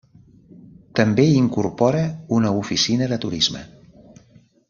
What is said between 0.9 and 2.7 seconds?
També incorpora una